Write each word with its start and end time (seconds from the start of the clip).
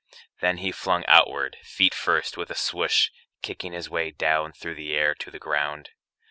Then 0.39 0.57
he 0.57 0.71
flung 0.71 1.05
outward, 1.05 1.57
feet 1.61 1.93
first, 1.93 2.35
with 2.35 2.49
a 2.49 2.55
swish, 2.55 3.11
Kicking 3.43 3.73
his 3.73 3.87
way 3.87 4.09
down 4.09 4.51
through 4.51 4.73
the 4.73 4.95
air 4.95 5.13
to 5.13 5.29
the 5.29 5.37
ground. 5.37 5.91